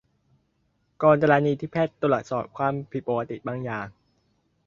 [1.03, 3.87] กรณีที่แพทย์ตรวจพบความผิดปกติบางอย่าง